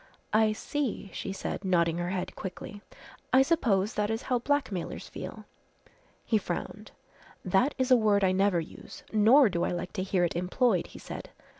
[0.33, 2.81] "I see," she said, nodding her head quickly.
[3.31, 5.45] "I suppose that is how blackmailers feel."
[6.25, 6.89] He frowned.
[7.45, 10.87] "That is a word I never use, nor do I like to hear it employed,"
[10.87, 11.29] he said.